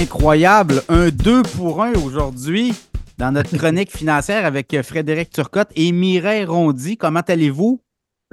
[0.00, 0.82] Incroyable.
[0.88, 2.72] Un 2 pour 1 aujourd'hui
[3.18, 6.96] dans notre chronique financière avec Frédéric Turcotte et Mireille Rondy.
[6.96, 7.82] Comment allez-vous?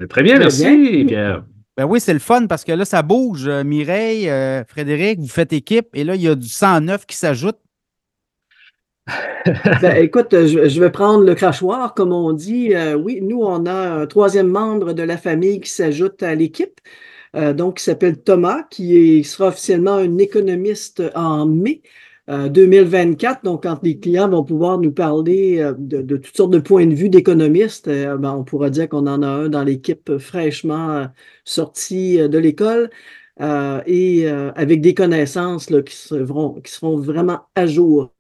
[0.08, 1.44] Très bien, merci, Pierre.
[1.76, 3.50] Ben oui, c'est le fun parce que là, ça bouge.
[3.50, 7.58] Mireille, euh, Frédéric, vous faites équipe et là, il y a du 109 qui s'ajoute.
[9.82, 12.76] ben, écoute, je, vais prendre le crachoir, comme on dit.
[12.76, 16.80] Euh, oui, nous, on a un troisième membre de la famille qui s'ajoute à l'équipe.
[17.36, 21.82] Euh, donc, qui s'appelle Thomas, qui sera officiellement un économiste en mai.
[22.28, 26.96] 2024, donc quand les clients vont pouvoir nous parler de, toutes sortes de points de
[26.96, 31.06] vue d'économistes, ben, on pourra dire qu'on en a un dans l'équipe fraîchement
[31.44, 32.90] sorti de l'école
[33.40, 38.12] et avec des connaissances qui seront vraiment à jour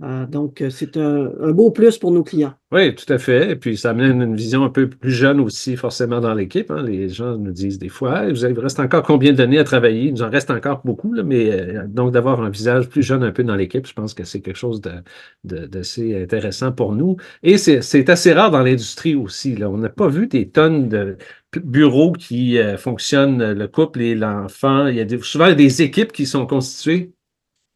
[0.00, 2.54] euh, donc, euh, c'est un, beau plus pour nos clients.
[2.70, 3.50] Oui, tout à fait.
[3.50, 6.70] Et puis, ça amène une vision un peu plus jeune aussi, forcément, dans l'équipe.
[6.70, 6.84] Hein.
[6.84, 10.04] Les gens nous disent des fois, vous il reste encore combien d'années à travailler?
[10.04, 13.32] Il nous en reste encore beaucoup, mais euh, donc d'avoir un visage plus jeune un
[13.32, 14.80] peu dans l'équipe, je pense que c'est quelque chose
[15.42, 17.16] d'assez intéressant pour nous.
[17.42, 19.56] Et c'est assez rare dans l'industrie aussi.
[19.56, 19.68] Là.
[19.68, 21.16] On n'a pas vu des tonnes de
[21.64, 24.86] bureaux qui fonctionnent, le couple et l'enfant.
[24.86, 27.14] Il y a souvent des équipes qui sont constituées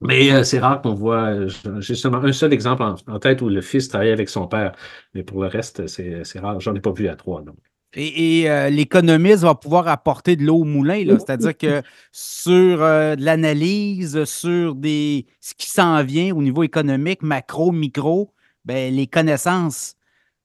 [0.02, 1.48] mais euh, c'est rare qu'on voit, euh,
[1.80, 4.72] j'ai seulement un seul exemple en, tête où le fils travaille avec son père,
[5.14, 6.60] mais pour le reste, c'est rare.
[6.60, 7.42] J'en ai pas vu à trois.
[7.42, 7.56] Donc.
[7.94, 14.24] Et, euh, l'économiste va pouvoir apporter de l'eau au moulin, c'est-à-dire que sur de l'analyse,
[14.24, 18.32] sur des, ce qui s'en vient au niveau économique, macro, micro,
[18.64, 19.96] ben, les connaissances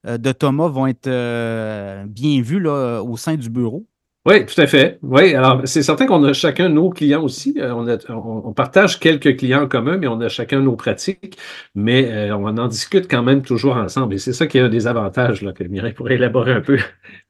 [0.04, 1.10] de Thomas vont être
[2.06, 3.86] bien vues là, au sein du bureau.
[4.28, 5.00] Oui, tout à fait.
[5.04, 7.56] Oui, alors c'est certain qu'on a chacun nos clients aussi.
[7.60, 7.72] Euh,
[8.10, 11.38] on, partage quelques clients en commun, mais on a chacun nos pratiques,
[11.76, 14.16] mais euh, on en discute quand même toujours ensemble.
[14.16, 16.78] Et c'est ça qui est un des avantages là, que Mireille pourrait élaborer un peu.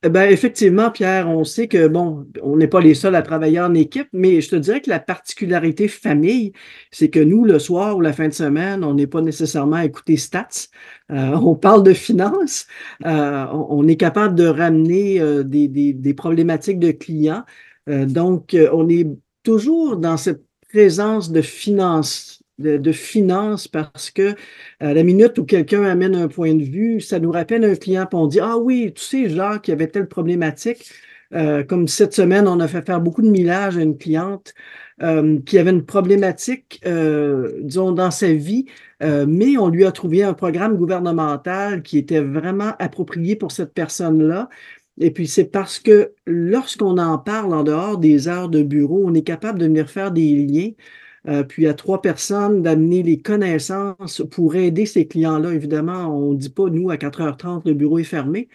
[0.07, 3.73] Ben, effectivement, Pierre, on sait que, bon, on n'est pas les seuls à travailler en
[3.73, 6.53] équipe, mais je te dirais que la particularité famille,
[6.91, 9.85] c'est que nous, le soir ou la fin de semaine, on n'est pas nécessairement à
[9.85, 10.69] écouter stats.
[11.11, 12.67] Euh, on parle de finances,
[13.05, 17.45] euh, on, est capable de ramener euh, des, problématiques de clients.
[17.87, 19.07] donc, on est
[19.43, 24.35] toujours dans cette présence de finances, de, finances parce que
[24.81, 28.05] à la minute où quelqu'un amène un point de vue, ça nous rappelle un client,
[28.05, 30.91] puis on dit Ah oui, tu sais, Jacques, il y avait telle problématique.
[31.69, 34.53] comme cette semaine, on a fait faire beaucoup de millage à une cliente
[35.45, 36.81] qui avait une problématique,
[37.63, 38.65] disons, dans sa vie
[39.03, 43.73] euh, mais on lui a trouvé un programme gouvernemental qui était vraiment approprié pour cette
[43.73, 44.49] personne-là.
[44.99, 49.13] Et puis, c'est parce que lorsqu'on en parle en dehors des heures de bureau, on
[49.13, 50.71] est capable de venir faire des liens.
[51.27, 55.53] Euh, puis à trois personnes d'amener les connaissances pour aider ces clients-là.
[55.53, 58.47] Évidemment, on ne dit pas, nous, à 4h30, le bureau est fermé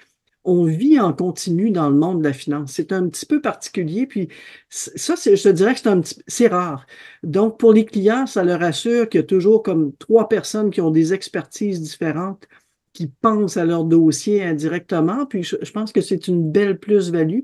[0.44, 2.72] on vit en continu dans le monde de la finance.
[2.72, 4.28] C'est un petit peu particulier, puis
[4.69, 6.86] ça, je te dirais que c'est un petit, c'est rare.
[7.22, 10.81] Donc, pour les clients, ça leur assure qu'il y a toujours comme trois personnes qui
[10.81, 12.47] ont des expertises différentes,
[12.92, 17.41] qui pensent à leur dossier indirectement, puis je pense que c'est une belle plus-value.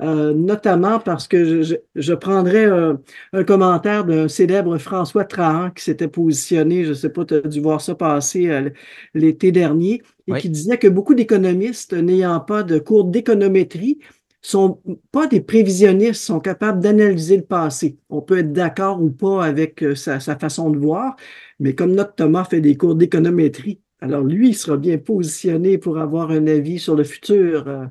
[0.00, 6.08] Euh, notamment parce que je, je, prendrais un, commentaire d'un célèbre François Trahan qui s'était
[6.08, 8.70] positionné, je ne sais pas, tu as dû voir ça passer euh,
[9.12, 13.98] l'été dernier, et qui disait que beaucoup d'économistes n'ayant pas de cours d'économétrie
[14.40, 14.80] sont
[15.12, 17.98] pas des prévisionnistes, sont capables d'analyser le passé.
[18.08, 21.16] On peut être d'accord ou pas avec euh, sa, sa façon de voir,
[21.58, 25.98] mais comme notre Thomas fait des cours d'économétrie, alors lui, il sera bien positionné pour
[25.98, 27.90] avoir un avis sur le futur.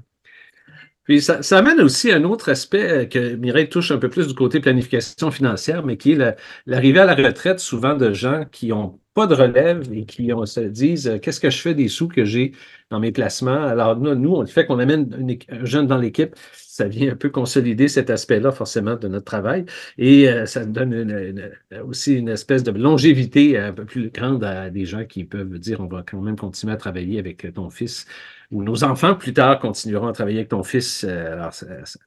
[1.10, 4.36] Puis ça, amène aussi un autre aspect euh, que Mireille touche un peu plus du
[4.36, 6.38] côté planification financière, mais qui est
[6.68, 10.60] l'arrivée à la retraite souvent de gens qui n'ont pas de relève et qui se
[10.60, 12.52] disent euh, qu'est-ce que je fais des sous que j'ai
[12.92, 13.64] dans mes placements?
[13.64, 17.32] Alors nous, on le fait qu'on amène un jeune dans l'équipe, ça vient un peu
[17.32, 19.66] consolider cet aspect-là forcément de notre travail
[19.98, 21.42] et euh, ça donne
[21.88, 25.80] aussi une espèce de longévité un peu plus grande à des gens qui peuvent dire
[25.82, 28.06] on va quand même continuer à travailler avec ton fils
[28.52, 31.52] ou nos enfants plus tard continueront à travailler avec ton fils, euh, alors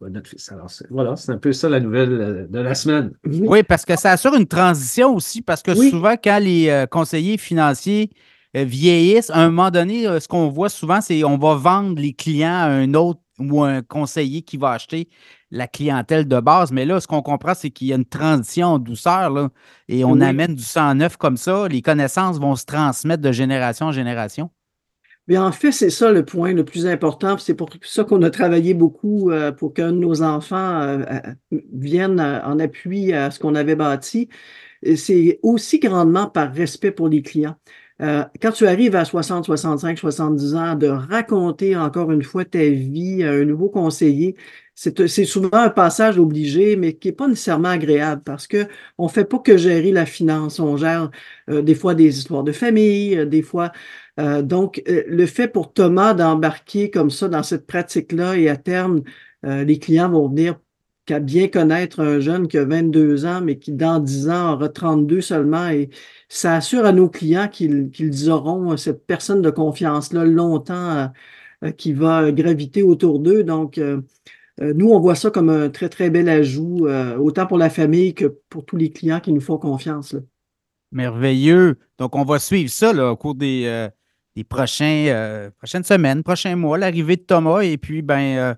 [0.00, 0.50] notre fils.
[0.50, 3.12] Alors voilà, c'est un peu ça la nouvelle euh, de la semaine.
[3.25, 7.38] Oui, parce que ça assure une transition aussi, parce que souvent, quand les euh, conseillers
[7.38, 8.11] financiers
[8.55, 12.50] vieillissent, à un moment donné, ce qu'on voit souvent, c'est on va vendre les clients
[12.50, 15.08] à un autre ou un conseiller qui va acheter
[15.50, 16.70] la clientèle de base.
[16.70, 19.49] Mais là, ce qu'on comprend, c'est qu'il y a une transition en douceur là,
[19.88, 21.66] et on amène du sang neuf comme ça.
[21.69, 24.50] Les connaissances vont se transmettre de génération en génération.
[25.28, 27.38] Mais en fait, c'est ça le point le plus important.
[27.38, 31.04] C'est pour ça qu'on a travaillé beaucoup euh, pour que nos enfants euh,
[31.52, 34.28] euh, viennent en appui à ce qu'on avait bâti.
[34.96, 37.54] C'est aussi grandement par respect pour les clients.
[38.00, 43.22] quand tu arrives à 60, 65, 70 ans, de raconter encore une fois ta vie
[43.22, 44.34] à un nouveau conseiller,
[44.74, 49.24] c'est souvent un passage obligé, mais qui n'est pas nécessairement agréable parce qu'on ne fait
[49.24, 50.60] pas que gérer la finance.
[50.60, 51.10] On gère
[51.50, 53.72] euh, des fois des histoires de famille, euh, des fois.
[54.20, 59.02] Euh, donc, le fait pour Thomas d'embarquer comme ça dans cette pratique-là et à terme,
[59.44, 60.60] les clients vont venir
[61.04, 64.68] qu'à bien connaître un jeune qui a 22 ans, mais qui dans 10 ans aura
[64.68, 65.68] 32 seulement.
[65.68, 65.90] Et
[66.28, 71.10] ça assure à nos clients qu'ils auront cette personne de confiance-là longtemps
[71.70, 73.44] qui va graviter autour d'eux.
[73.44, 74.00] Donc, euh,
[74.60, 78.14] nous, on voit ça comme un très, très bel ajout, euh, autant pour la famille
[78.14, 80.14] que pour tous les clients qui nous font confiance.
[80.90, 81.78] Merveilleux.
[81.99, 83.88] Donc, on va suivre ça au cours des, euh,
[84.49, 88.56] prochains, prochaines semaines, prochains mois, l'arrivée de Thomas et puis ben,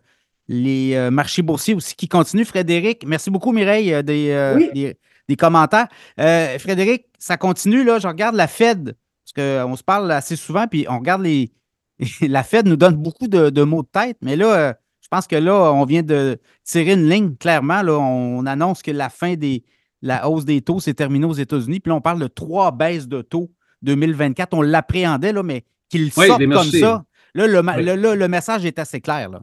[0.48, 2.44] les marchés boursiers aussi qui continuent.
[2.44, 4.94] Frédéric, merci beaucoup, Mireille, des,
[5.28, 5.88] des, commentaires.
[6.16, 7.98] Frédéric, ça continue, là.
[7.98, 11.52] Je regarde la Fed, parce qu'on se parle assez souvent, puis on regarde les.
[12.20, 14.76] la Fed nous donne beaucoup de, de mots de tête, mais là,
[15.14, 17.82] pense que là, on vient de tirer une ligne clairement.
[17.82, 19.64] Là, on annonce que la fin des
[20.02, 21.80] la hausse des taux s'est terminée aux États-Unis.
[21.80, 23.50] Puis là, on parle de trois baisses de taux
[23.82, 24.52] 2024.
[24.52, 27.04] On l'appréhendait, là, mais qu'il sorte comme ça.
[27.34, 29.30] Là, le, le, message est assez clair.
[29.30, 29.40] Là.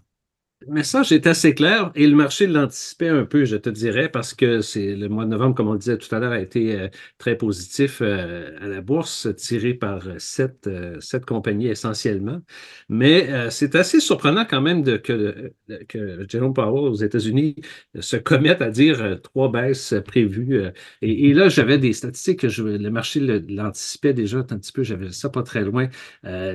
[0.68, 4.36] Le message est assez clair et le marché l'anticipait un peu, je te dirais, parce
[4.36, 6.80] que c'est le mois de novembre, comme on le disait tout à l'heure, a été
[6.80, 6.88] euh,
[7.18, 12.42] très positif euh, à la bourse, tiré par sept, euh, sept compagnies essentiellement.
[12.90, 15.52] Mais c'est assez surprenant quand même que,
[15.88, 17.56] que Jerome Powell aux États-Unis
[18.00, 20.62] se commette à dire trois baisses prévues.
[21.02, 25.30] Et, là, j'avais des statistiques que le marché l'anticipait déjà un petit peu, j'avais ça
[25.30, 25.90] pas très loin.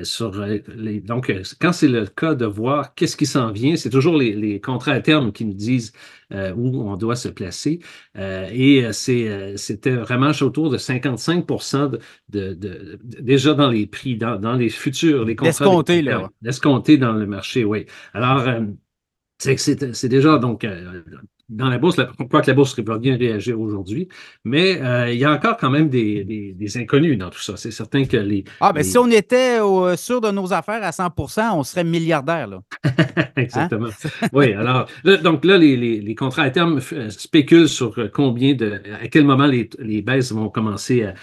[0.02, 4.18] sur les, donc, quand c'est le cas de voir qu'est-ce qui s'en vient, c'est toujours
[4.18, 5.92] les, contrats à terme qui nous disent
[6.30, 7.80] euh, où on doit se placer.
[8.18, 11.46] Euh, et euh, c'était vraiment autour de 55
[12.28, 15.48] de, déjà dans les prix, dans, les futurs, les contrats.
[15.48, 16.28] Escompté, là.
[16.98, 17.86] dans le marché, oui.
[18.12, 18.44] Alors,
[19.38, 20.66] c'est déjà donc
[21.48, 24.08] dans la bourse, pourquoi que la bourse va bien réagir aujourd'hui,
[24.44, 27.56] mais euh, il y a encore quand même des, des, inconnus dans tout ça.
[27.56, 28.44] C'est certain que les.
[28.60, 29.58] Ah, mais si on était
[29.96, 32.60] sûr de nos affaires à 100% on serait milliardaire, là.
[33.36, 33.88] Exactement.
[33.88, 34.28] Hein?
[34.32, 34.88] oui, alors,
[35.22, 38.80] donc là, les, les, contrats à terme euh, spéculent sur euh, combien de.
[39.00, 41.14] à quel moment les, les baisses vont commencer à,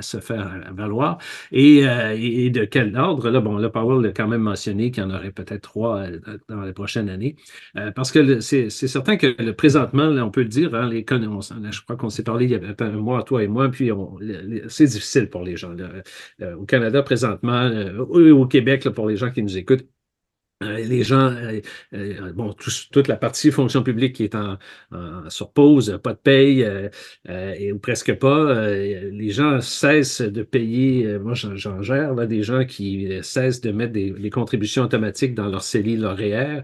[0.00, 1.18] se faire valoir
[1.52, 3.30] et, et, de quel ordre?
[3.30, 6.04] Là, bon, là, Powell a quand même mentionné qu'il y en aurait peut-être trois
[6.48, 7.36] dans les prochaines années,
[7.94, 11.96] parce que c'est certain que le présentement, on peut le dire, hein, les, je crois
[11.96, 13.90] qu'on s'est parlé il y avait un mois, toi et moi, puis
[14.68, 15.74] c'est difficile pour les gens.
[16.40, 19.84] Euh, au Canada, présentement, euh, au Québec, pour les gens qui nous écoutent,
[20.60, 21.34] les gens,
[22.34, 22.54] bon,
[22.90, 24.56] toute la partie fonction publique qui est en,
[25.28, 26.66] sur pause, pas de paye,
[27.28, 32.64] et, ou presque pas, les gens cessent de payer, moi j'en gère, là, des gens
[32.64, 36.62] qui cessent de mettre des, les contributions automatiques dans leur CELI, leur REER,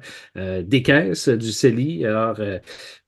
[0.63, 2.07] des caisses du CELI.
[2.07, 2.41] Alors,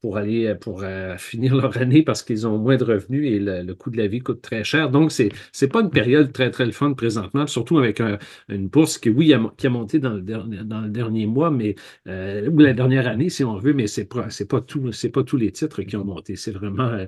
[0.04, 3.38] pour aller euh, pour euh, finir leur année parce qu'ils ont moins de revenus et
[3.38, 4.90] le, coût de la vie coûte très cher.
[4.90, 5.30] Donc, c'est
[5.62, 8.02] n'est pas une période très, très le fun présentement, surtout avec
[8.50, 11.74] une bourse qui, oui, a, qui a monté dans le, dans le dernier mois, mais
[12.06, 15.38] euh, ou la dernière année, si on veut, mais c'est pas, pas, tout, pas tous
[15.38, 16.36] les titres qui ont monté.
[16.36, 17.06] C'est vraiment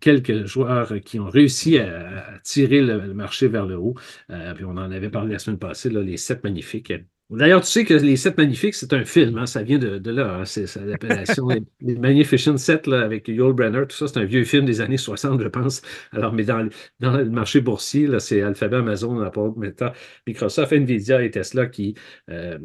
[0.00, 3.96] quelques joueurs qui ont réussi à, tirer le, marché vers le haut.
[4.54, 6.92] puis on en avait parlé la semaine passée, là, les sept magnifiques.
[7.30, 10.40] D'ailleurs, tu sais que Les Sept Magnifiques, c'est un film, hein, ça vient de, là.
[10.40, 11.46] Hein, c'est l'appellation
[11.80, 14.96] Les Magnificent Sept là, avec Yul Brenner, tout ça, c'est un vieux film des années
[14.96, 15.80] 60, je pense.
[16.10, 16.68] Alors, mais dans,
[16.98, 19.92] dans le marché boursier, c'est Alphabet, Amazon, Apple, Meta,
[20.26, 21.94] Microsoft, Nvidia et Tesla qui,
[22.30, 22.58] euh,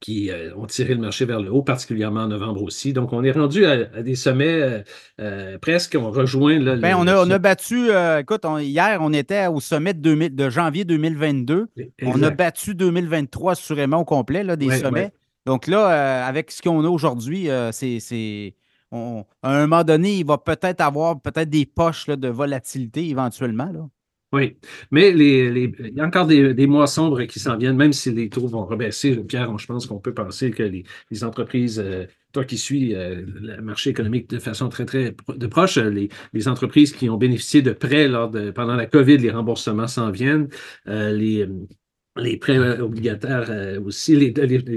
[0.00, 2.92] qui euh, ont tiré le marché vers le haut, particulièrement en novembre aussi.
[2.92, 4.82] Donc, on est rendu à, des sommets euh,
[5.20, 6.58] euh, presque, on rejoint.
[6.58, 11.68] Là, ben, on, a, battu, écoute, hier, on était au sommet de, janvier 2022.
[12.02, 15.12] On a battu 2023 assurément au complet, là, des sommets.
[15.46, 18.54] Donc là, avec ce qu'on a aujourd'hui, c'est.
[18.92, 18.96] à
[19.42, 23.70] un moment donné, il va peut-être avoir peut-être des poches de volatilité éventuellement.
[23.72, 23.88] Là.
[24.34, 24.56] Oui,
[24.90, 28.48] mais il y a encore des, mois sombres qui s'en viennent, même si les taux
[28.48, 29.14] vont rebaisser.
[29.18, 33.62] Pierre, je pense qu'on peut penser que les, entreprises, euh, toi qui suis euh, le
[33.62, 37.70] marché économique de façon très, très de proche, les, les entreprises qui ont bénéficié de
[37.72, 40.48] prêts lors de, pendant la COVID, les remboursements s'en viennent.
[40.88, 41.46] Euh, les,
[42.16, 44.28] les prêts euh, obligataires euh, aussi, les,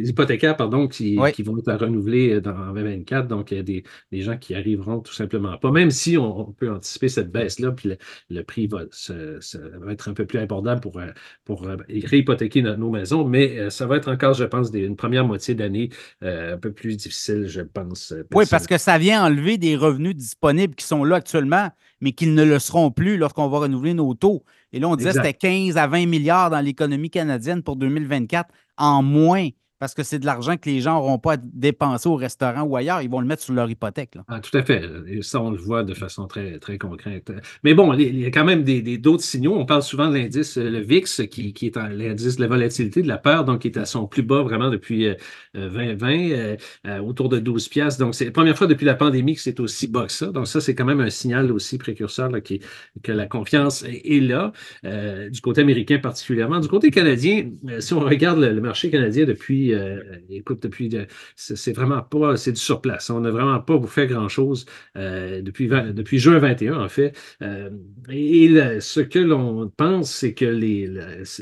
[0.10, 3.28] hypothécaires, pardon, qui, qui, vont être renouvelés euh, dans 2024.
[3.28, 5.72] Donc, il y a des, des, gens qui arriveront tout simplement pas.
[5.72, 7.94] Même si on, peut anticiper cette baisse-là, puis
[8.30, 11.00] le, prix va, va, être un peu plus abordable pour,
[11.46, 15.90] pour réhypothéquer nos, maisons, mais ça va être encore, je pense, une première moitié d'année
[16.22, 18.14] un peu plus difficile, je pense.
[18.34, 21.70] Oui, parce que ça vient enlever des revenus disponibles qui sont là actuellement,
[22.02, 24.44] mais qui ne le seront plus lorsqu'on va renouveler nos taux.
[24.78, 28.48] Et là, on disait que c'était 15 à 20 milliards dans l'économie canadienne pour 2024
[28.78, 32.16] en moins parce que c'est de l'argent que les gens n'auront pas à dépenser au
[32.16, 33.02] restaurant ou ailleurs.
[33.02, 34.16] Ils vont le mettre sur leur hypothèque.
[34.28, 34.84] Ah, tout à fait.
[35.08, 37.32] Et ça, on le voit de façon très, très concrète.
[37.64, 39.56] Mais bon, il y a quand même d'autres signaux.
[39.56, 43.02] On parle souvent de l'indice, euh, le VIX, qui, qui est l'indice de la volatilité
[43.02, 45.10] de la peur, donc qui est à son plus bas vraiment depuis
[45.54, 46.58] 2020, euh,
[46.88, 48.00] euh, autour de 12 piastres.
[48.00, 50.28] Donc, c'est la première fois depuis la pandémie que c'est aussi bas que ça.
[50.28, 52.62] Donc, ça, c'est quand même un signal aussi précurseur qui,
[53.04, 54.52] que la confiance est, là,
[54.84, 56.60] du côté américain particulièrement.
[56.60, 60.90] Du côté canadien, si on regarde le marché canadien depuis euh, écoute, depuis,
[61.36, 63.10] c'est vraiment pas, c'est du surplace.
[63.10, 64.66] On n'a vraiment pas fait grand-chose
[64.98, 67.18] euh, depuis, depuis juin 21, en fait.
[67.42, 67.70] Euh,
[68.10, 70.90] et ce que l'on pense, c'est que les,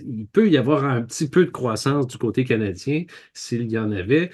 [0.06, 3.04] il peut y avoir un petit peu de croissance du côté canadien,
[3.34, 4.30] s'il y en avait,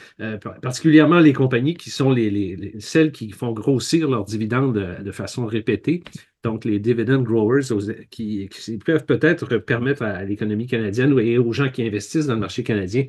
[0.62, 6.04] particulièrement les compagnies qui sont les, celles qui font grossir leurs dividendes de, façon répétée.
[6.44, 7.62] Donc, les dividend growers
[8.10, 12.40] qui, qui peuvent peut-être permettre à l'économie canadienne et aux gens qui investissent dans le
[12.40, 13.06] marché canadien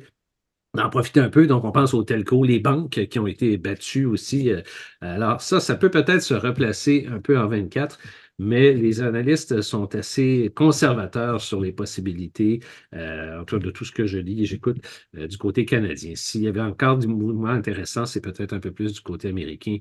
[0.73, 1.45] d'en profiter un peu.
[1.47, 4.49] Donc, on pense aux telcos, les banques qui ont été battues aussi.
[4.51, 4.61] Euh,
[5.01, 7.99] alors, ça, ça peut peut-être se replacer un peu en 24,
[8.39, 12.59] mais les analystes sont assez conservateurs sur les possibilités,
[12.95, 14.77] euh, en tout cas de tout ce que je lis et j'écoute
[15.15, 16.13] euh, du côté canadien.
[16.15, 19.77] S'il y avait encore du mouvement intéressant, c'est peut-être un peu plus du côté américain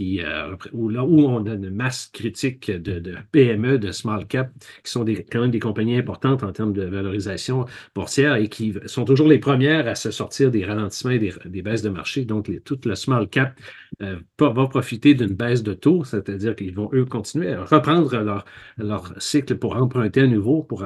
[0.00, 4.52] euh, où, on a une masse critique de, PME, de small cap,
[4.84, 8.74] qui sont des, quand même des compagnies importantes en termes de valorisation boursière et qui
[8.86, 12.24] sont toujours les premières à se sortir des ralentissements et des, baisses de marché.
[12.24, 13.58] Donc, tout le small cap
[14.02, 18.44] euh, va profiter d'une baisse de taux, c'est-à-dire qu'ils vont, eux, continuer à reprendre
[18.76, 20.84] leur, cycle pour emprunter à nouveau, pour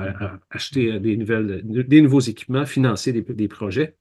[0.50, 1.16] acheter des,
[2.00, 3.96] nouveaux équipements, financer des projets.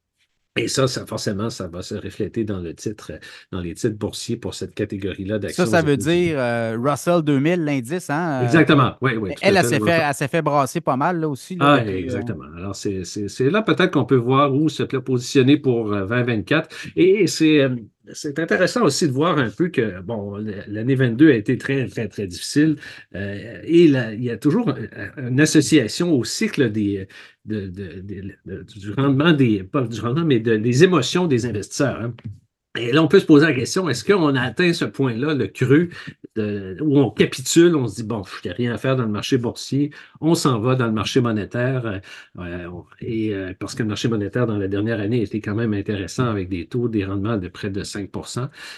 [0.57, 3.13] Et ça, ça, forcément, ça va se refléter dans le titre,
[3.53, 5.65] dans les titres boursiers pour cette catégorie-là d'actions.
[5.65, 8.41] Ça, ça veut dire euh, Russell 2000, l'indice, hein?
[8.41, 9.31] Euh, exactement, oui, oui.
[9.41, 11.55] Elle, elle, s'est fait, fait, brasser pas mal, là aussi.
[11.61, 12.43] ah, euh, exactement.
[12.57, 16.67] Alors, c'est là peut-être qu'on peut voir où se positionner pour 2024.
[16.97, 17.69] Et c'est
[18.13, 22.07] c'est intéressant aussi de voir un peu que, bon, l'année 22 a été très, très,
[22.07, 22.77] très difficile
[23.15, 24.73] euh, et il y a toujours
[25.17, 27.07] une association au cycle des,
[27.45, 32.01] du rendement des, pas du rendement, mais des émotions des investisseurs.
[32.01, 32.13] Hein.
[32.77, 35.47] Et là, on peut se poser la question, est-ce qu'on a atteint ce point-là, le
[35.47, 35.89] creux,
[36.37, 39.37] où on capitule, on se dit, bon, n'y a rien à faire dans le marché
[39.37, 42.01] boursier, on s'en va dans le marché monétaire,
[42.39, 42.69] euh,
[43.01, 46.27] et euh, parce que le marché monétaire, dans la dernière année, était quand même intéressant
[46.27, 48.09] avec des taux, des rendements de près de 5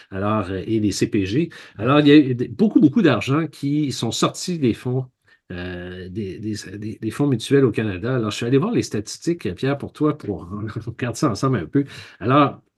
[0.09, 1.49] alors, euh, et des CPG.
[1.77, 5.05] Alors, il y a beaucoup, beaucoup d'argent qui sont sortis des fonds
[5.49, 8.15] des, fonds mutuels au Canada.
[8.15, 10.49] Alors, je suis allé voir les statistiques, Pierre, pour toi, pour
[10.87, 11.83] regarder ça ensemble un peu.
[12.19, 12.72] Alors, euh,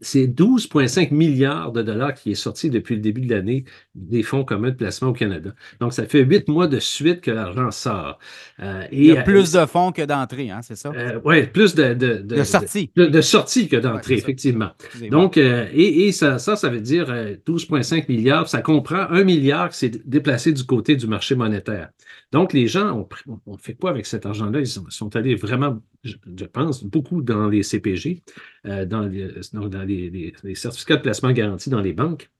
[0.00, 4.44] c'est 12,5 milliards de dollars qui est sorti depuis le début de l'année des fonds
[4.44, 5.50] communs de placement au Canada.
[5.78, 8.18] Donc, ça fait huit mois de suite que l'argent sort.
[8.60, 10.90] Euh, Il y a plus de fonds que d'entrées, hein, c'est ça?
[10.96, 12.90] Euh, oui, plus de, de, de, sorties.
[12.96, 14.70] De, sorties que d'entrées, effectivement.
[15.10, 17.08] Donc, et, et, ça, ça, ça veut dire
[17.46, 18.48] 12,5 milliards.
[18.48, 21.90] Ça comprend un milliard qui s'est déplacé du côté du marché monétaire.
[22.32, 23.06] Donc, les gens,
[23.46, 24.60] on, fait quoi avec cet argent-là?
[24.60, 26.16] Ils sont, allés vraiment, je,
[26.46, 28.22] pense, beaucoup dans les CPG,
[28.64, 32.30] dans les dans les, certificats de placement garantis dans les banques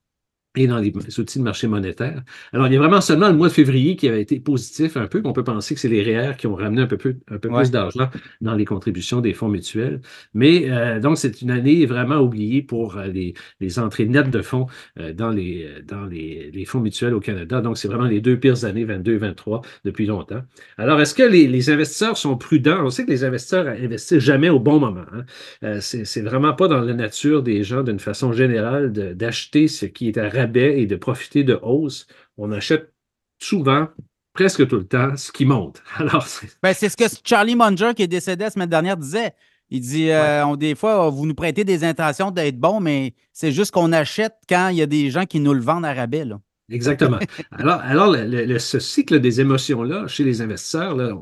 [0.56, 2.22] et dans les outils de marché monétaire.
[2.52, 5.06] Alors, il y a vraiment seulement le mois de février qui avait été positif un
[5.06, 5.22] peu.
[5.24, 7.48] On peut penser que c'est les REER qui ont ramené un peu, plus, un peu
[7.48, 8.10] plus d'argent
[8.42, 10.00] dans les contributions des fonds mutuels.
[10.34, 14.42] Mais euh, donc, c'est une année vraiment oubliée pour euh, les, les entrées nettes de
[14.42, 14.66] fonds
[14.98, 17.62] euh, dans, les, dans les, les, fonds mutuels au Canada.
[17.62, 20.42] Donc, c'est vraiment les deux pires années, 22 et 23, depuis longtemps.
[20.76, 22.84] Alors, est-ce que les, les, investisseurs sont prudents?
[22.84, 25.04] On sait que les investisseurs investissent jamais au bon moment.
[25.12, 25.80] Hein?
[25.80, 30.18] c'est vraiment pas dans la nature des gens, d'une façon générale, d'acheter ce qui est
[30.18, 32.06] à et de profiter de hausse,
[32.36, 32.92] on achète
[33.38, 33.88] souvent,
[34.32, 35.82] presque tout le temps, ce qui monte.
[35.96, 36.26] Alors,
[36.62, 39.32] ben, c'est ce que Charlie Munger, qui est décédé la semaine dernière, disait.
[39.74, 43.52] Il dit, euh, on, des fois, vous nous prêtez des intentions d'être bon, mais c'est
[43.52, 46.26] juste qu'on achète quand il y a des gens qui nous le vendent à rabais.
[46.26, 46.38] Là.
[46.72, 47.18] Exactement.
[47.50, 48.16] Alors, alors
[48.58, 51.12] ce cycle des émotions-là, chez les investisseurs, là,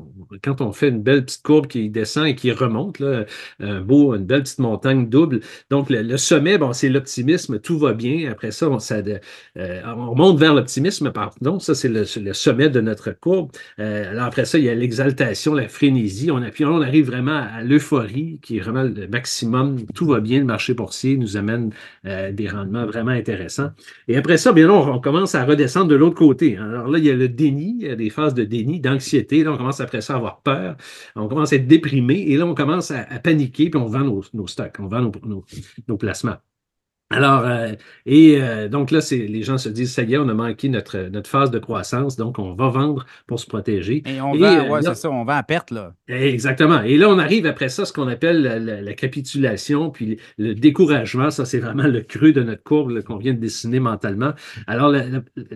[0.41, 3.25] quand on fait une belle petite courbe qui descend et qui remonte, là,
[3.59, 7.93] un beau, une belle petite montagne double, donc le, sommet, bon, c'est l'optimisme, tout va
[7.93, 8.31] bien.
[8.31, 13.11] Après ça, on, euh, on monte vers l'optimisme, pardon, ça c'est le, sommet de notre
[13.11, 13.51] courbe.
[13.79, 16.31] Euh, alors après ça, il y a l'exaltation, la frénésie.
[16.31, 19.85] On, puis on arrive vraiment à l'euphorie, qui est vraiment le maximum.
[19.93, 21.71] Tout va bien, le marché boursier nous amène
[22.05, 23.71] euh, des rendements vraiment intéressants.
[24.07, 26.57] Et après ça, bien on, on commence à redescendre de l'autre côté.
[26.57, 29.43] Alors là, il y a le déni, il y a des phases de déni, d'anxiété.
[29.43, 30.75] Là, on commence après ça à avoir peur.
[31.15, 34.47] On commence à être déprimé et là, on commence à, paniquer puis on vend nos,
[34.47, 35.11] stocks, on vend
[35.87, 36.37] nos placements.
[37.11, 37.73] Alors, euh,
[38.05, 40.69] et euh, donc là, c'est, les gens se disent, ça y est, on a manqué
[40.69, 44.03] notre, notre phase de croissance, donc on va vendre pour se protéger.
[44.05, 45.93] Et on vend, ouais, c'est ça, on vend à perte, là.
[46.07, 46.81] Exactement.
[46.81, 51.31] Et là, on arrive après ça, ce qu'on appelle la, capitulation, puis le découragement.
[51.31, 54.33] Ça, c'est vraiment le creux de notre courbe qu'on vient de dessiner mentalement.
[54.67, 54.93] Alors,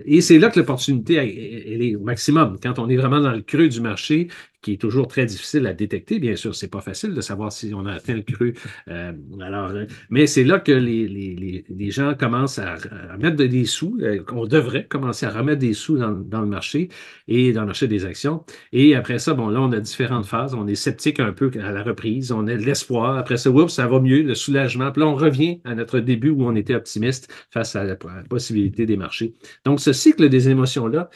[0.05, 2.57] et c'est là que l'opportunité, elle est au maximum.
[2.61, 4.29] Quand on est vraiment dans le creux du marché,
[4.65, 6.17] qui est toujours très difficile à détecter.
[6.17, 8.55] Bien sûr, c'est pas facile de savoir si on a atteint le cru.
[8.87, 12.77] Euh, alors, euh, mais c'est là que les, les, les, gens commencent à,
[13.19, 16.89] mettre des sous, euh, qu'on devrait commencer à remettre des sous dans, dans, le marché
[17.27, 18.43] et dans le marché des actions.
[18.73, 20.55] Et après ça, bon, là, on a différentes phases.
[20.55, 22.31] On est sceptique un peu à la reprise.
[22.31, 23.17] On a de l'espoir.
[23.17, 24.91] Après ça, oups, ça va mieux, le soulagement.
[24.91, 27.95] Puis là, on revient à notre début où on était optimiste face à la,
[28.27, 29.35] possibilité des marchés.
[29.63, 31.11] Donc, ce cycle des émotions-là,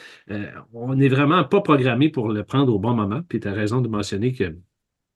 [0.72, 3.22] on n'est vraiment pas programmé pour le prendre au bon moment.
[3.40, 4.54] Tu as raison de mentionner que,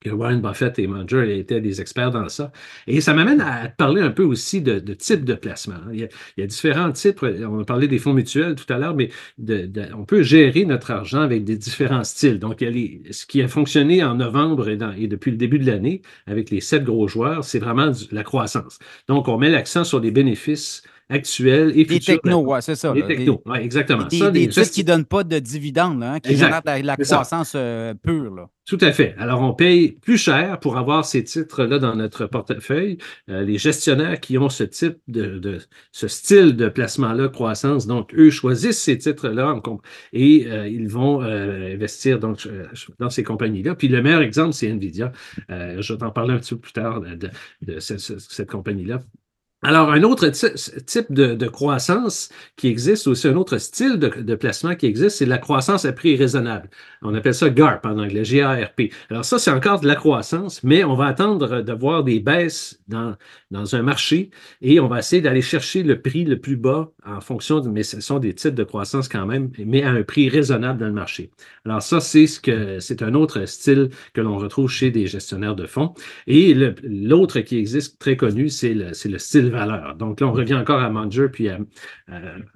[0.07, 2.51] Warren Buffett et Munger étaient des experts dans ça.
[2.85, 5.79] Et ça m'amène à parler un peu aussi de, de type de placement.
[5.91, 7.23] Il y, a, différents types.
[7.23, 9.09] On a parlé des fonds mutuels tout à l'heure, mais
[9.95, 12.37] on peut gérer notre argent avec des différents styles.
[12.39, 16.61] Donc, ce qui a fonctionné en novembre et depuis le début de l'année avec les
[16.61, 18.77] sept gros joueurs, c'est vraiment la croissance.
[19.07, 21.93] Donc, on met l'accent sur les bénéfices actuels et futurs.
[21.93, 22.93] Les technos, oui, c'est ça.
[22.93, 24.05] Les technos, oui, exactement.
[24.05, 27.53] Des, ça, des qui ne donnent pas de dividendes, hein, qui génèrent la, la croissance
[27.55, 28.33] euh, pure.
[28.33, 28.49] Là.
[28.65, 29.13] Tout à fait.
[29.19, 32.97] Alors, on paye plus cher pour avoir ces titres-là dans notre portefeuille.
[33.29, 35.59] Euh, les gestionnaires qui ont ce type de, de
[35.91, 39.61] ce style de placement-là, croissance, donc eux choisissent ces titres-là
[40.13, 42.47] et euh, ils vont investir donc,
[42.99, 43.75] dans ces compagnies-là.
[43.75, 45.11] Puis le meilleur exemple, c'est Nvidia.
[45.49, 47.29] je vais t'en parler un petit peu plus tard de,
[47.61, 49.01] de cette compagnie-là.
[49.67, 54.85] Alors, un autre type de, croissance qui existe, aussi un autre style de, placement qui
[54.85, 56.69] existe, c'est la croissance à prix raisonnable.
[57.01, 58.91] On appelle ça GARP en anglais, G-A-R-P.
[59.09, 62.79] Alors ça, c'est encore de la croissance, mais on va attendre de voir des baisses
[62.87, 63.15] dans,
[63.49, 64.29] dans un marché
[64.61, 67.81] et on va essayer d'aller chercher le prix le plus bas en fonction de, mais
[67.81, 70.93] ce sont des types de croissance quand même, mais à un prix raisonnable dans le
[70.93, 71.31] marché.
[71.65, 75.55] Alors ça, c'est ce que c'est un autre style que l'on retrouve chez des gestionnaires
[75.55, 75.95] de fonds.
[76.27, 76.53] Et
[76.83, 79.54] l'autre qui existe très connu, c'est le, le style
[79.97, 81.59] Donc là, on revient encore à Munger puis à,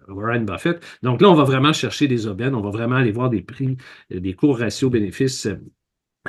[0.08, 0.84] Warren Buffett.
[1.04, 3.78] Donc là, on va vraiment chercher des aubaines, on va vraiment aller voir des prix,
[4.10, 5.56] des cours ratio bénéfices euh,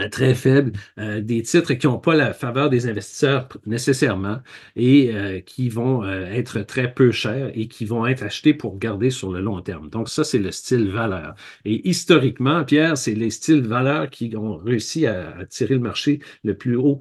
[0.09, 4.39] très faibles, euh, des titres qui n'ont pas la faveur des investisseurs nécessairement
[4.77, 9.11] et euh, qui vont être très peu chers et qui vont être achetés pour garder
[9.11, 9.91] sur le long terme.
[9.91, 11.35] Donc ça, c'est le style valeur.
[11.65, 16.21] Et historiquement, Pierre, c'est les styles valeur qui ont réussi à, à tirer le marché
[16.45, 17.01] le plus haut,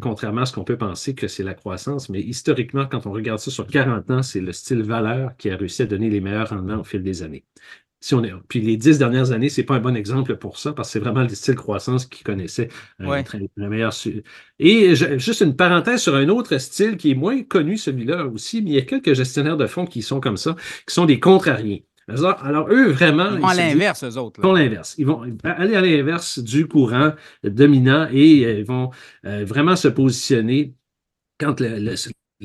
[0.00, 2.08] contrairement à ce qu'on peut penser que c'est la croissance.
[2.08, 5.56] Mais historiquement, quand on regarde ça sur 40 ans, c'est le style valeur qui a
[5.56, 7.44] réussi à donner les meilleurs rendements au fil des années
[8.00, 10.72] si on est, puis les dix dernières années, c'est pas un bon exemple pour ça,
[10.72, 12.68] parce que c'est vraiment le style croissance qui connaissait
[13.00, 13.22] euh,
[13.56, 13.92] le meilleur.
[14.58, 18.70] Et juste une parenthèse sur un autre style qui est moins connu, celui-là aussi, mais
[18.70, 21.84] il y a quelques gestionnaires de fonds qui sont comme ça, qui sont des contrariés.
[22.42, 23.34] Alors, eux, vraiment.
[23.34, 24.40] Ils vont à l'inverse, eux autres.
[24.40, 24.94] Ils vont l'inverse.
[24.98, 27.12] Ils vont aller à l'inverse du courant
[27.44, 28.90] dominant et euh, ils vont
[29.26, 30.74] euh, vraiment se positionner
[31.38, 31.94] quand le, le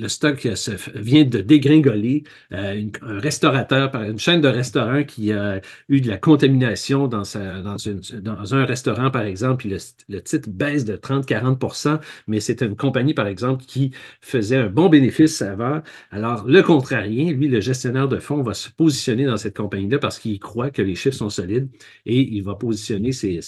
[0.08, 0.48] stock
[0.96, 2.24] vient de dégringoler.
[2.52, 8.66] Euh, un restaurateur, une chaîne de restaurants qui a eu de la contamination dans, un
[8.66, 9.78] restaurant, par exemple, puis
[10.10, 14.90] le, titre baisse de 30-40% mais c'était une compagnie, par exemple, qui faisait un bon
[14.90, 15.82] bénéfice avant.
[16.12, 20.20] Alors, le contrarien, lui, le gestionnaire de fonds, va se positionner dans cette compagnie-là parce
[20.20, 21.70] qu'il croit que les chiffres sont solides
[22.06, 23.42] et il va positionner ses,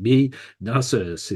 [0.00, 0.80] billes dans,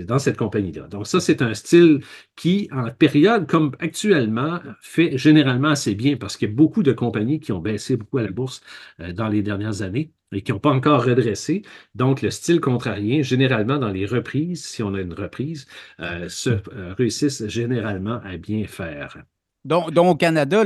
[0.06, 0.88] dans cette compagnie-là.
[0.88, 2.00] Donc, ça, c'est un style
[2.36, 4.39] qui, en période comme actuellement,
[4.80, 8.18] fait généralement assez bien parce qu'il y a beaucoup de compagnies qui ont baissé beaucoup
[8.18, 8.60] à la bourse
[9.00, 11.62] euh, dans les dernières années et qui n'ont pas encore redressé.
[11.94, 15.66] Donc, le style contrarien, généralement dans les reprises, si on a une reprise,
[15.98, 19.16] euh, se euh, réussissent généralement à bien faire.
[19.64, 20.62] Donc, au Canada,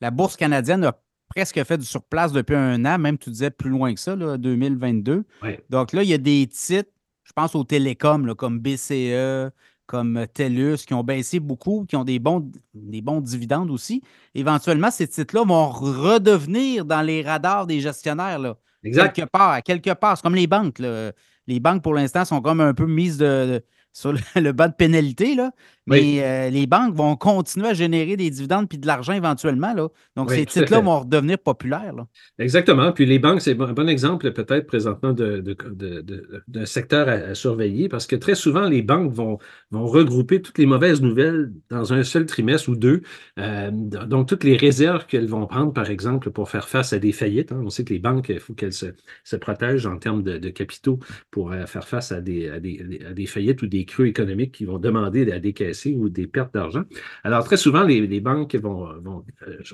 [0.00, 3.70] la bourse canadienne a presque fait du surplace depuis un an, même tu disais plus
[3.70, 5.24] loin que ça, 2022.
[5.68, 6.90] Donc là, il y a des titres,
[7.24, 9.50] je pense aux télécoms comme BCE,
[9.88, 14.02] comme TELUS, qui ont baissé beaucoup, qui ont des bons, des bons dividendes aussi.
[14.34, 18.38] Éventuellement, ces titres-là vont redevenir dans les radars des gestionnaires.
[18.38, 19.16] Là, exact.
[19.16, 20.18] Quelque part, quelque part.
[20.18, 20.78] C'est comme les banques.
[20.78, 25.34] Les banques, pour l'instant, sont comme un peu mises de, sur le, bas de pénalité,
[25.34, 25.52] là.
[25.88, 29.72] Mais euh, les banques vont continuer à générer des dividendes puis de l'argent éventuellement.
[29.72, 29.88] Là.
[30.16, 31.94] Donc, ces titres-là vont redevenir populaires.
[32.38, 32.92] Exactement.
[32.92, 38.06] Puis les banques, c'est un bon exemple peut-être présentement d'un de, secteur à, surveiller parce
[38.06, 39.38] que très souvent, les banques vont,
[39.70, 43.00] vont regrouper toutes les mauvaises nouvelles dans un seul trimestre ou deux.
[43.38, 47.12] Euh, donc, toutes les réserves qu'elles vont prendre, par exemple, pour faire face à des
[47.12, 47.52] faillites.
[47.52, 47.62] Hein.
[47.64, 48.86] On sait que les banques, il faut qu'elles se,
[49.24, 50.98] se, protègent en termes de, capitaux
[51.30, 54.06] pour euh, faire face à des, à des, à des faillites ou des des creux
[54.06, 55.38] économiques qui vont demander à
[55.86, 56.82] ou des pertes d'argent.
[57.24, 59.24] Alors, très souvent, les, banques vont, vont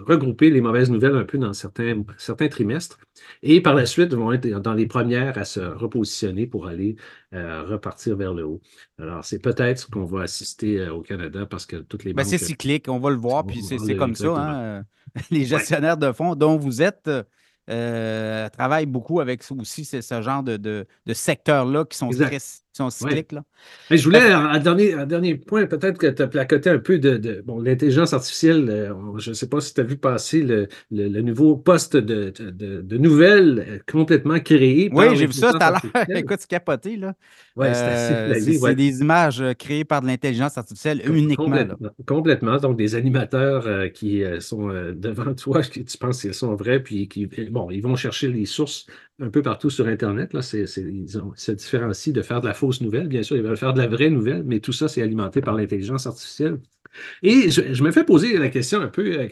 [0.06, 2.98] regrouper les mauvaises nouvelles un peu dans certains, certains trimestres
[3.42, 6.96] et par la suite vont être dans les premières à se repositionner pour aller
[7.32, 8.60] repartir vers le haut.
[9.00, 12.30] Alors, c'est peut-être ce qu'on va assister au Canada parce que toutes les ben, banques.
[12.30, 14.34] c'est cyclique, on va le voir, puis c'est comme ça.
[14.36, 14.84] Hein,
[15.30, 17.08] les gestionnaires de fonds dont vous êtes
[17.70, 22.38] euh, travaille beaucoup avec aussi ce, genre de, de, secteurs-là qui sont, très,
[22.76, 23.32] sont cycliques.
[23.32, 23.44] Là.
[23.90, 27.60] je voulais, un dernier, dernier point, peut-être que tu as placoté un peu de, bon,
[27.60, 28.68] l'intelligence artificielle.
[28.68, 32.30] Euh, je ne sais pas si tu as vu passer le, le, nouveau poste de,
[32.30, 34.90] de, nouvelles euh, complètement créé.
[34.92, 35.82] Oui, j'ai vu ça tout à l'heure.
[36.16, 36.96] Écoute, c'est capoté.
[36.96, 37.14] Là.
[37.56, 41.44] Ouais, c'est C'est des images créées par de l'intelligence artificielle uniquement.
[41.44, 46.80] Complètement, complètement, Donc, des animateurs qui sont devant toi, qui tu penses qu'ils sont vrais,
[46.80, 48.86] puis qui bon, ils vont chercher les sources
[49.20, 50.32] un peu partout sur Internet.
[50.32, 50.40] Là.
[50.52, 53.08] ils se différencient de faire de la fausse nouvelle.
[53.08, 55.54] Bien sûr, ils veulent faire de la vraie nouvelle, mais tout ça, c'est alimenté par
[55.54, 56.60] l'intelligence artificielle.
[57.22, 59.28] Et je, me fais poser la question un peu,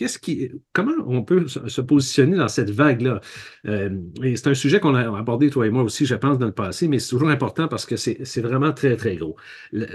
[0.00, 3.20] Qu'est-ce qui, comment on peut se positionner dans cette vague-là?
[3.66, 3.90] Euh,
[4.34, 6.88] c'est un sujet qu'on a abordé, toi et moi aussi, je pense, dans le passé,
[6.88, 9.36] mais c'est toujours important parce que c'est vraiment très, très gros.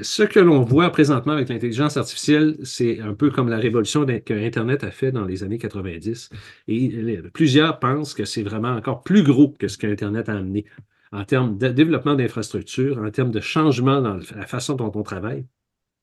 [0.04, 4.84] ce que l'on voit présentement avec l'intelligence artificielle, c'est un peu comme la révolution qu'Internet
[4.84, 6.30] a fait dans les années 90.
[6.68, 10.66] Et plusieurs pensent que c'est vraiment encore plus gros que ce qu'Internet a amené
[11.12, 15.48] en termes de développement d'infrastructures, en termes de changement dans la façon dont on travaille.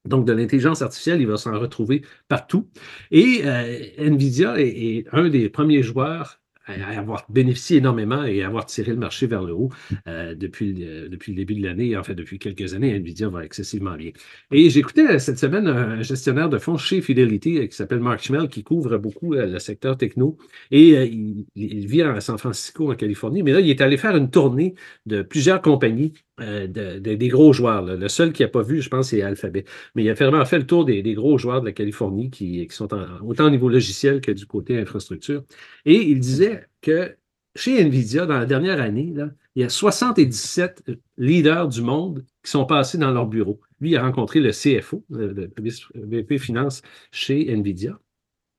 [0.04, 2.68] Donc, de l'intelligence artificielle, il va s'en retrouver partout.
[3.10, 8.66] Et euh, NVIDIA est, un des premiers joueurs à avoir bénéficié énormément et à avoir
[8.66, 9.70] tiré le marché vers le haut
[10.06, 11.96] euh, depuis, le, depuis le début de l'année.
[11.96, 14.12] En fait, depuis quelques années, NVIDIA va excessivement bien.
[14.52, 18.22] Et j'écoutais euh, cette semaine un gestionnaire de fonds chez Fidelity euh, qui s'appelle Mark
[18.22, 20.36] Schmel, qui couvre beaucoup le secteur techno.
[20.70, 23.42] Et il, vit à San Francisco, en Californie.
[23.42, 24.74] Mais là, il est allé faire une tournée
[25.06, 27.82] de plusieurs compagnies des gros joueurs.
[27.82, 29.64] Le seul qui n'a pas vu, je pense, c'est Alphabet.
[29.94, 32.88] Mais il a vraiment fait le tour des, gros joueurs de la Californie qui, sont
[33.24, 35.44] autant au niveau logiciel que du côté infrastructure.
[35.84, 37.16] Et il disait que
[37.54, 39.12] chez NVIDIA, dans la dernière année,
[39.54, 40.84] il y a 77
[41.18, 43.60] leaders du monde qui sont passés dans leur bureau.
[43.80, 45.50] Lui, il a rencontré le CFO, le
[45.94, 47.98] VP Finance chez NVIDIA.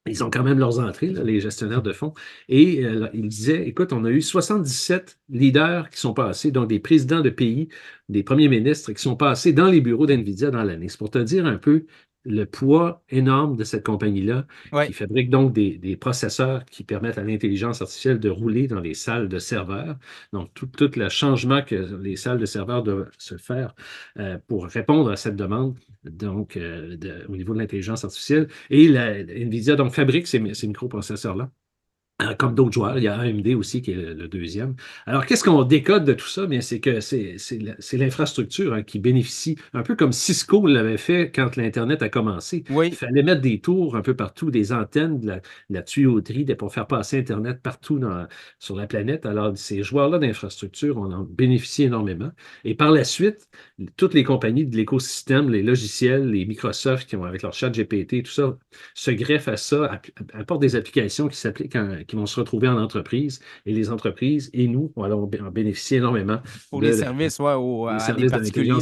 [0.06, 2.14] Ils ont quand même leurs entrées, les gestionnaires de fonds.
[2.50, 6.80] Et euh, il disait, écoute, on a eu 77 leaders qui sont passés, donc des
[6.80, 7.70] présidents de pays,
[8.10, 10.90] des premiers ministres qui sont passés dans les bureaux d'NVIDIA dans l'année.
[10.90, 11.86] C'est pour te dire un peu
[12.26, 14.46] le poids énorme de cette compagnie-là,
[14.86, 19.30] qui fabrique donc des, processeurs qui permettent à l'intelligence artificielle de rouler dans les salles
[19.30, 19.98] de serveurs.
[20.32, 23.76] Donc, tout, le changement que les salles de serveurs doivent se faire
[24.20, 26.98] euh, pour répondre à cette demande, donc euh,
[27.30, 28.48] au niveau de l'intelligence artificielle.
[28.70, 31.50] Et la, NVIDIA donc, fabrique ces microprocesseurs-là.
[32.22, 33.00] Euh, comme d'autres joueurs.
[33.00, 34.76] Il y a AMD aussi qui est le, deuxième.
[35.08, 36.44] Alors, qu'est-ce qu'on décode de tout ça?
[36.62, 42.04] c'est que c'est l'infrastructure hein, qui bénéficie, un peu comme Cisco l'avait fait quand l'Internet
[42.04, 42.66] a commencé.
[42.70, 46.86] Il fallait mettre des tours un peu partout, des antennes, de la, tuyauterie pour faire
[46.86, 48.00] passer Internet partout
[48.60, 49.26] sur la planète.
[49.26, 52.32] Alors, ces joueurs-là d'infrastructure, on en bénéficie énormément.
[52.64, 53.50] Et par la suite,
[53.98, 58.24] toutes les compagnies de l'écosystème, les logiciels, les Microsoft qui ont avec leur chat GPT,
[58.24, 58.56] tout ça,
[58.94, 60.00] se greffent à ça,
[60.34, 61.76] apportent des applications qui s'appliquent
[62.08, 65.98] qui vont se retrouver en entreprise et les entreprises et nous, on va en bénéficier
[65.98, 66.40] énormément.
[66.70, 68.74] Pour les services, ouais, aux, les services particuliers.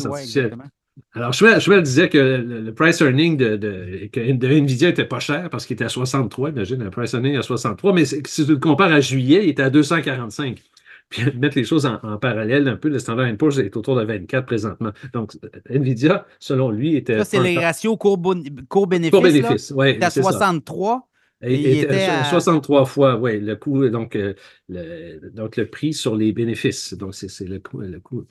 [1.13, 5.65] Alors, Schwell disait que le, price earning de, de, de, NVIDIA était pas cher parce
[5.65, 6.49] qu'il était à 63.
[6.49, 7.93] Imagine, le price earning à 63.
[7.93, 10.61] Mais si tu le compares à juillet, il était à 245.
[11.09, 14.45] Puis mettre les choses en, parallèle un peu, le Standard Poor's est autour de 24
[14.45, 14.91] présentement.
[15.13, 15.33] Donc,
[15.69, 17.17] NVIDIA, selon lui, était.
[17.19, 19.11] Ça, c'est les ratios court-bénéfice.
[19.11, 20.01] Court-bénéfice, oui.
[20.01, 21.07] à 63.
[21.43, 24.33] Il, était, à 63 fois, oui, le coût, donc, euh,
[24.69, 26.93] le, donc le prix sur les bénéfices.
[26.93, 27.81] Donc, c'est le coût.
[27.81, 28.23] Le coût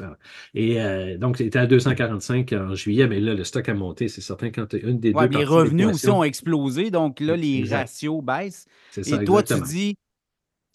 [0.55, 4.09] et euh, donc, il était à 245 en juillet, mais là, le stock a monté,
[4.09, 5.27] c'est certain, quand une des deux.
[5.27, 8.67] Les revenus aussi ont explosé, donc là, les ratios baissent.
[8.97, 9.97] et toi, tu dis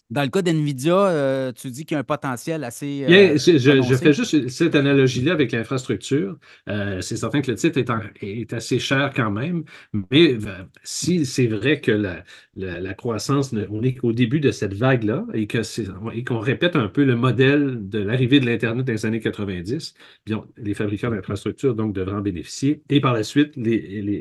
[0.08, 3.04] dans le cas d'NVIDIA, euh, tu dis qu'il y a un potentiel assez.
[3.08, 6.38] Euh, je, fais juste cette analogie-là avec l'infrastructure.
[6.68, 7.80] Euh, c'est certain que le titre
[8.22, 9.64] est, assez cher quand même,
[10.12, 10.36] mais
[10.84, 11.90] si c'est vrai que
[12.56, 15.48] la, croissance, on est qu'au début de cette vague-là et
[16.24, 20.44] qu'on répète un peu le modèle de l'arrivée de l'Internet dans les années 90, bien,
[20.56, 22.82] les fabricants d'infrastructures donc devront en bénéficier.
[22.90, 23.74] Et par la suite, les,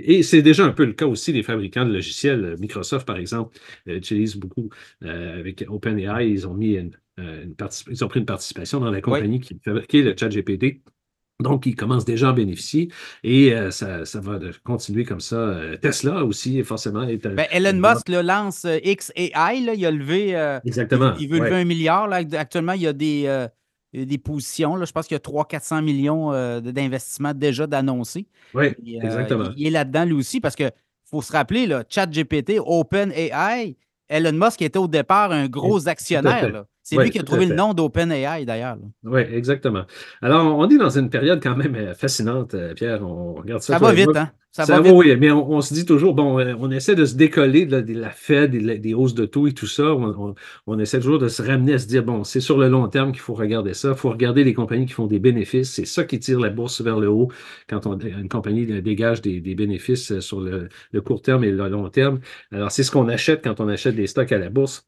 [0.06, 2.56] et c'est déjà un peu le cas aussi des fabricants de logiciels.
[2.60, 4.70] Microsoft, par exemple, utilise beaucoup
[5.02, 7.46] avec OpenAI, ils ont mis une, euh,
[7.90, 10.82] ils ont pris une participation dans la compagnie qui fabriquait le chat GPT.
[11.42, 12.90] Donc, ils commencent déjà à bénéficier
[13.24, 15.36] et euh, ça, va continuer comme ça.
[15.36, 17.06] Euh, Tesla aussi, forcément.
[17.06, 20.60] Ben, Elon Musk lance XAI, là, il a levé.
[20.66, 21.14] Exactement.
[21.20, 22.08] Il, veut lever un milliard.
[22.08, 22.22] Là.
[22.34, 23.48] Actuellement, il y a des.
[23.94, 24.78] des positions.
[24.78, 24.86] Là.
[24.86, 28.28] Je pense qu'il y a 300-400 millions d'investissements déjà d'annoncer.
[28.54, 29.50] Oui, exactement.
[29.58, 30.72] Il, est là-dedans lui aussi parce qu'il
[31.04, 33.76] faut se rappeler, là, ChatGPT, OpenAI,
[34.08, 36.66] Elon Musk était au départ un gros actionnaire.
[36.86, 38.78] C'est lui qui a trouvé le nom d'OpenAI d'ailleurs.
[39.04, 39.86] Oui, exactement.
[40.22, 43.02] Alors, on est dans une période quand même euh, fascinante, euh, Pierre.
[43.02, 43.74] On regarde ça.
[43.74, 44.30] Ça va vite, hein?
[44.52, 44.94] Ça, va, vite.
[44.96, 48.12] oui, mais on, se dit toujours, bon, euh, on essaie de se décoller de la,
[48.12, 49.96] Fed, des, des, hausses de taux et tout ça.
[50.68, 53.12] On, essaie toujours de se ramener à se dire, bon, c'est sur le long terme
[53.12, 53.90] qu'il faut regarder ça.
[53.90, 55.74] Il faut regarder les compagnies qui font des bénéfices.
[55.74, 57.32] C'est ça qui tire la bourse vers le haut
[57.68, 61.90] quand on, une compagnie dégage des, bénéfices sur le, le court terme et le long
[61.90, 62.20] terme.
[62.52, 64.88] Alors, c'est ce qu'on achète quand on achète des stocks à la bourse.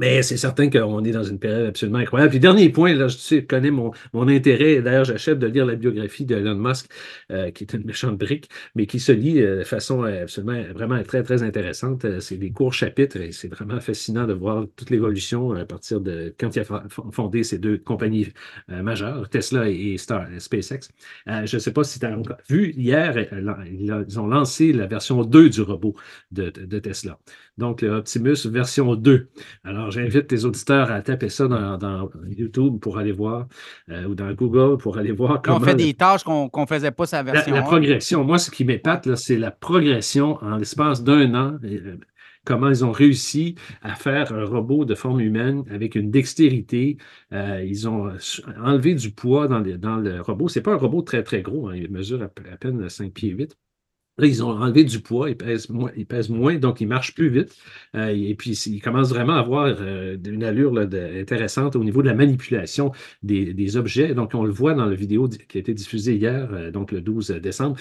[0.00, 2.30] Mais c'est certain qu'on est dans une période absolument incroyable.
[2.30, 4.80] Puis dernier point, là, je connais mon, mon intérêt.
[4.80, 6.86] D'ailleurs, j'achète de lire la biographie de Elon Musk,
[7.30, 10.62] euh, qui est une méchante brique, mais qui se lit euh, de façon euh, absolument
[10.72, 12.06] vraiment très, très intéressante.
[12.20, 16.34] C'est des courts chapitres et c'est vraiment fascinant de voir toute l'évolution à partir de
[16.40, 16.64] quand il a
[17.12, 18.28] fondé ces deux compagnies
[18.68, 20.88] majeures, Tesla et, Star, SpaceX.
[21.26, 22.16] je ne sais pas si tu as
[22.48, 23.18] vu hier,
[23.66, 25.94] ils ont lancé la version 2 du robot
[26.30, 27.18] de Tesla.
[27.60, 29.28] Donc, le Optimus version 2.
[29.64, 33.48] Alors, j'invite tes auditeurs à taper ça dans, YouTube pour aller voir,
[33.90, 35.58] euh, ou dans Google pour aller voir comment.
[35.58, 37.54] On fait des tâches qu'on ne faisait pas sa version.
[37.54, 38.24] La, progression.
[38.24, 41.58] Moi, ce qui m'épate, c'est la progression en l'espace d'un an.
[41.62, 41.98] Euh,
[42.46, 46.96] comment ils ont réussi à faire un robot de forme humaine avec une dextérité.
[47.34, 48.10] Euh, ils ont
[48.64, 50.48] enlevé du poids dans, dans le robot.
[50.48, 51.68] Ce n'est pas un robot très, très gros.
[51.68, 51.76] Hein.
[51.76, 53.54] Il mesure à, peine 5 pieds 8
[54.26, 57.56] ils ont enlevé du poids, ils pèsent moins, donc ils marchent plus vite.
[57.94, 62.08] Euh, et puis, ils commencent vraiment à avoir euh, une allure intéressante au niveau de
[62.08, 64.14] la manipulation des, objets.
[64.14, 67.00] Donc, on le voit dans la vidéo qui a été diffusée hier, euh, donc le
[67.00, 67.76] 12 décembre,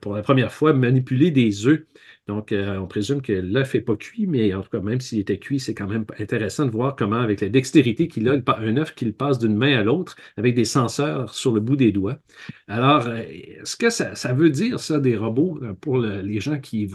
[0.00, 1.82] pour la première fois, manipuler des œufs
[2.26, 5.18] donc, euh, on présume que l'œuf n'est pas cuit, mais en tout cas, même s'il
[5.18, 8.76] était cuit, c'est quand même intéressant de voir comment, avec la dextérité qu'il a, un
[8.78, 12.18] œuf qu'il passe d'une main à l'autre avec des senseurs sur le bout des doigts.
[12.66, 16.90] Alors, euh, est-ce que ça, veut dire, ça, des robots, euh, pour les gens qui,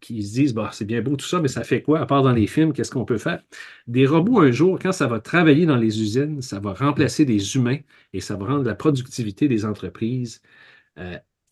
[0.00, 2.22] qui se disent, bah, c'est bien beau tout ça, mais ça fait quoi, à part
[2.22, 3.42] dans les films, qu'est-ce qu'on peut faire?
[3.88, 7.56] Des robots, un jour, quand ça va travailler dans les usines, ça va remplacer des
[7.56, 7.78] humains
[8.12, 10.42] et ça va rendre la productivité des entreprises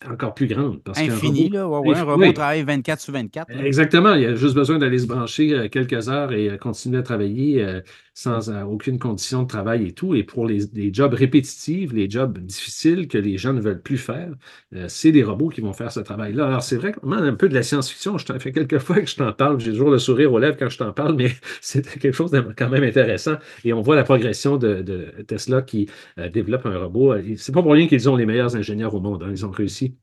[0.07, 0.83] encore plus grande.
[0.83, 1.63] Parce Infini, là.
[1.63, 3.51] un robot travaille 24 sur 24.
[3.65, 4.15] Exactement.
[4.15, 7.03] Il y a juste besoin d'aller se brancher euh, quelques heures et euh, continuer à
[7.03, 7.65] travailler
[8.27, 10.15] euh, sans aucune condition de travail et tout.
[10.15, 10.61] Et pour les,
[10.93, 14.31] jobs répétitifs, les jobs difficiles que les gens ne veulent plus faire,
[14.89, 16.47] c'est des robots qui vont faire ce travail-là.
[16.47, 18.19] Alors, c'est vraiment un peu de la science-fiction.
[18.19, 19.61] Je t'en fais quelques fois que je t'en parle.
[19.61, 22.41] J'ai toujours le sourire aux lèvres quand je t'en parle, mais c'est quelque chose de
[22.57, 23.37] quand même intéressant.
[23.65, 24.83] Et on voit la progression de,
[25.27, 25.89] Tesla qui
[26.33, 27.15] développe un robot.
[27.37, 29.23] C'est pas pour rien qu'ils ont les meilleurs ingénieurs au monde.
[29.23, 29.31] Hein.
[29.31, 29.97] Ils ont réussi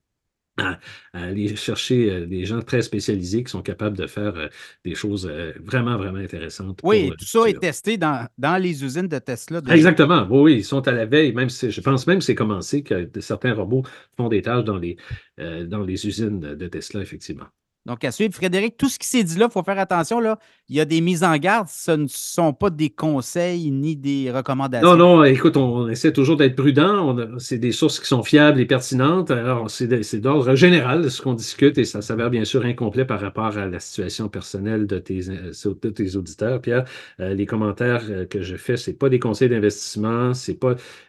[0.58, 0.80] à,
[1.14, 4.48] aller chercher euh, des gens très spécialisés qui sont capables de faire euh,
[4.84, 6.80] des choses euh, vraiment, vraiment intéressantes.
[6.84, 9.62] Oui, tout ça est testé dans, dans, les usines de Tesla.
[9.70, 10.26] Exactement.
[10.30, 11.34] Oui, oui, ils sont à la veille.
[11.34, 13.84] Même si, je pense même que c'est commencé que certains robots
[14.16, 14.98] font des tâches dans les,
[15.38, 17.48] dans les usines de Tesla, effectivement.
[17.86, 18.34] Donc, à suivre.
[18.34, 20.20] Frédéric, tout ce qui s'est dit là, il faut faire attention.
[20.20, 20.40] Là.
[20.70, 21.68] Il y a des mises en garde.
[21.70, 24.96] Ce ne sont pas des conseils ni des recommandations.
[24.96, 27.16] Non, non, écoute, on, essaie toujours d'être prudent.
[27.38, 29.30] C'est des sources qui sont fiables et pertinentes.
[29.30, 33.58] Alors, c'est d'ordre général ce qu'on discute et ça s'avère bien sûr incomplet par rapport
[33.58, 36.62] à la situation personnelle de tes, de tes auditeurs.
[36.62, 36.86] Pierre,
[37.20, 40.32] euh, les commentaires euh, que je fais, ce pas des conseils d'investissement.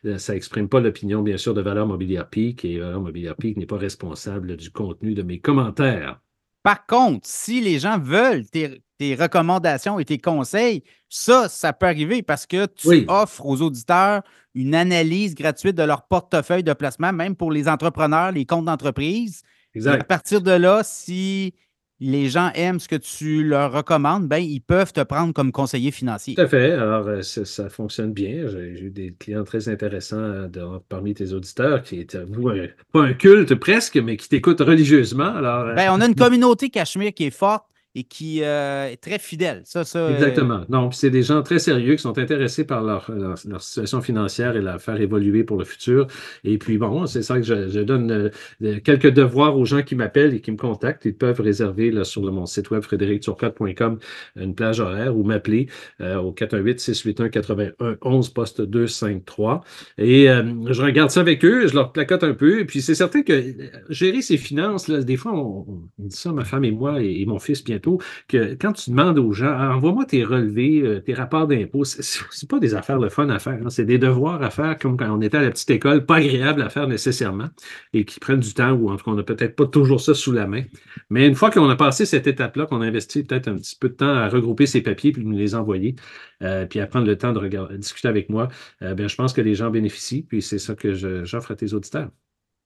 [0.04, 3.56] Euh, ça exprime pas l'opinion, bien sûr, de Valeur Mobilière Peak et Valeur Mobilière Peak
[3.56, 6.20] n'est pas responsable du contenu de mes commentaires.
[6.66, 12.22] Par contre, si les gens veulent tes, recommandations et tes conseils, ça, ça peut arriver
[12.22, 17.36] parce que tu offres aux auditeurs une analyse gratuite de leur portefeuille de placement, même
[17.36, 19.44] pour les entrepreneurs, les comptes d'entreprise.
[19.86, 21.54] À partir de là, si
[22.00, 25.90] les gens aiment ce que tu leur recommandes, ben, ils peuvent te prendre comme conseiller
[25.90, 26.34] financier.
[26.34, 26.72] Tout à fait.
[26.72, 28.46] Alors, euh, ça, fonctionne bien.
[28.48, 30.48] J'ai eu des clients très intéressants euh,
[30.88, 32.50] parmi tes auditeurs qui étaient, vous,
[32.92, 35.34] pas un culte presque, mais qui t'écoutent religieusement.
[35.34, 37.64] Alors, euh, ben, on a une communauté cachemire qui est forte
[37.96, 39.62] et qui euh, est très fidèle.
[39.64, 40.66] Ça, ça, euh, Exactement.
[40.68, 44.60] Non, c'est des gens très sérieux qui sont intéressés par leur, leur, situation financière et
[44.60, 46.06] la faire évoluer pour le futur.
[46.44, 48.30] Et puis, bon, c'est ça que je, donne
[48.62, 51.06] euh, quelques devoirs aux gens qui m'appellent et qui me contactent.
[51.06, 53.98] Ils peuvent réserver là, sur mon site web frédéricturcotte.com
[54.36, 55.68] une plage horaire ou m'appeler
[56.00, 59.64] au 418-681-91 poste 253.
[59.96, 62.60] Et je regarde ça avec eux, je leur placote un peu.
[62.60, 63.54] Et puis, c'est certain que
[63.88, 65.64] gérer ses finances, là, des fois, on,
[65.98, 67.85] dit ça, ma femme et moi et, et mon fils bientôt
[68.28, 72.48] que quand tu demandes aux gens, ah, envoie-moi tes relevés, euh, tes rapports d'impôts, c'est
[72.48, 73.70] pas des affaires de fun à faire, hein.
[73.70, 76.62] c'est des devoirs à faire comme quand on était à la petite école, pas agréable
[76.62, 77.48] à faire nécessairement
[77.92, 80.14] et qui prennent du temps ou en tout cas, on n'a peut-être pas toujours ça
[80.14, 80.62] sous la main.
[81.10, 83.88] Mais une fois qu'on a passé cette étape-là, qu'on a investi peut-être un petit peu
[83.88, 85.96] de temps à regrouper ces papiers puis nous les envoyer,
[86.42, 88.48] euh, puis à prendre le temps de discuter avec moi,
[88.82, 90.92] euh, bien, je pense que les gens bénéficient, puis c'est ça que
[91.24, 92.10] j'offre à tes auditeurs.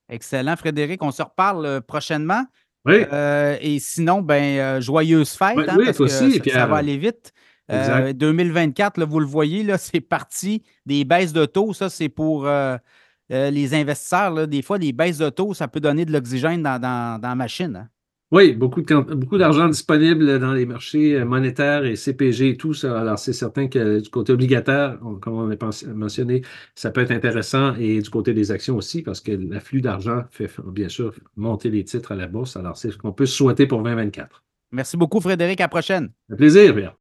[0.09, 1.02] Excellent, Frédéric.
[1.02, 2.44] On se reparle prochainement.
[2.87, 3.05] Oui.
[3.61, 7.33] et sinon, ben, joyeuse fête, hein, parce que ça, va aller vite.
[7.69, 10.62] 2024, vous le voyez, là, c'est parti.
[10.87, 12.49] Des baisses de taux, ça, c'est pour
[13.29, 14.49] les investisseurs.
[14.49, 17.77] des fois, des baisses de taux, ça peut donner de l'oxygène dans, la machine.
[17.77, 17.88] Hein.
[18.33, 23.01] Oui, beaucoup, beaucoup d'argent disponible dans les marchés euh, monétaires et CPG et tout ça.
[23.01, 25.57] Alors, c'est certain que du côté obligataire, comme on a
[25.93, 26.43] mentionné,
[26.77, 30.49] ça peut être intéressant et du côté des actions aussi, parce que l'afflux d'argent fait
[30.66, 32.57] bien sûr monter les titres à la bourse.
[32.57, 34.45] Alors, c'est ce qu'on peut souhaiter pour 2024.
[34.71, 35.61] Merci beaucoup, Frédéric.
[35.61, 36.11] À la prochaine.
[36.31, 36.93] Un plaisir, bien.